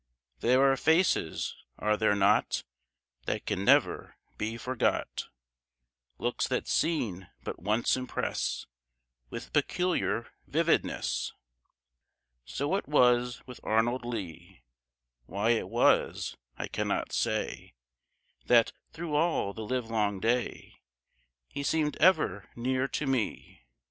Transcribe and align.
There 0.39 0.63
are 0.71 0.77
faces 0.77 1.55
are 1.77 1.95
there 1.95 2.15
not? 2.15 2.63
That 3.27 3.45
can 3.45 3.63
never 3.63 4.15
be 4.35 4.57
forgot. 4.57 5.29
Looks 6.17 6.47
that 6.47 6.67
seen 6.67 7.29
but 7.43 7.59
once 7.61 7.95
impress 7.95 8.65
With 9.29 9.53
peculiar 9.53 10.31
vividness. 10.47 11.33
So 12.45 12.73
it 12.77 12.87
was 12.87 13.45
with 13.45 13.59
Arnold 13.61 14.03
Lee. 14.03 14.63
Why 15.27 15.51
it 15.51 15.69
was 15.69 16.35
I 16.57 16.67
cannot 16.67 17.11
say 17.13 17.75
That, 18.47 18.71
through 18.91 19.13
all 19.13 19.53
the 19.53 19.61
livelong 19.67 20.19
day 20.19 20.81
He 21.47 21.61
seemed 21.61 21.95
ever 21.97 22.49
near 22.55 22.87
to 22.87 23.05
me. 23.05 23.61